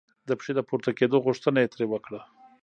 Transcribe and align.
د 0.27 0.29
پښې 0.37 0.51
د 0.55 0.59
پورته 0.67 0.91
کېدو 0.99 1.17
غوښتنه 1.25 1.57
یې 1.63 1.71
ترې 1.73 1.85
وکړه. 1.89 2.21